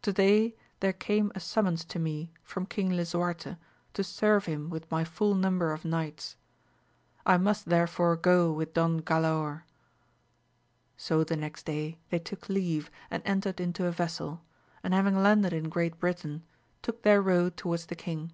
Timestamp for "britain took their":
16.00-17.20